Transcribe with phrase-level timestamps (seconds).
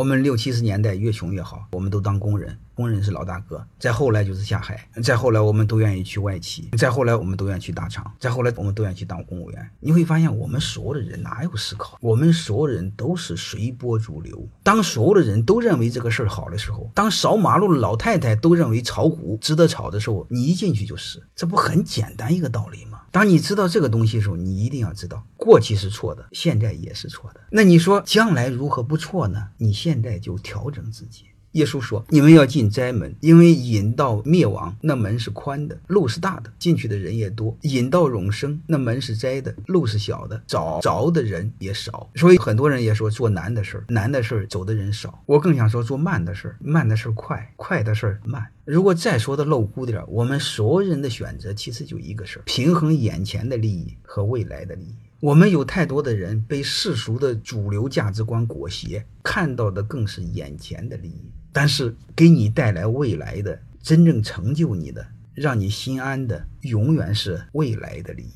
[0.00, 3.62] 我们六七十年代越穷越好，我们都当工人，工人是老大哥。
[3.78, 9.70] 再后来就是下海，再后来我们都愿意去外企，再后来我们都愿意去大厂，再后来我们都愿意去当公务员。
[9.78, 11.98] 你会发现，我们所有的人哪有思考？
[12.00, 14.48] 我们所有人都是随波逐流。
[14.62, 22.99] 当所有的人都认为这个事儿好的时候，当扫马路的老太太都认为炒股值得炒的时候，你一进去就是，这不很简单一个道理吗？
[23.10, 27.40] 当你知道这个东西的时候，你一定要知道，过去是错的，现在也是错的。
[27.50, 29.48] 那你说将来如何不错呢？
[29.58, 31.24] 你现在就调整自己。
[31.52, 42.08] 耶稣说：“你们要进斋门，因为引到灭亡那门是宽的，路是大的，进去的人也多；引到永生那门是窄的，路是小的，找着的人也少。
[42.14, 45.22] 所以很多人也说做难的事儿，难的事儿走的人少。
[45.26, 48.46] 我更想说做慢的事儿，慢的事儿快，快的事儿慢。
[48.64, 68.32] 如果再说的露骨点儿，我们所有人的选择其实就一个事儿：平衡眼前的利益和未来的利益。”我们有太多的人被世俗的主流价值观裹挟，看到的更是眼前的利益，但是给你带来未来的、真正成就你的、让你心安的，永远是未来的利益。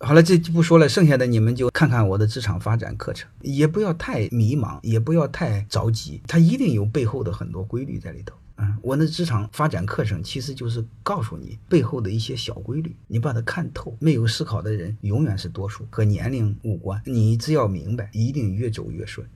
[0.00, 8.36] 好了，这就不说了，剩下的你们就看看我的职场发展课程，也不要太迷茫，也不要太着急，它一定有背后的很多规律在里头。
[8.58, 13.96] 嗯，我的职场发展课程其实就是告诉你背后的一些小规律，你把它看透。
[14.00, 17.00] 没有思考的人永远是多数，和年龄无关。
[17.04, 19.26] 你只要明白，一定越走越顺。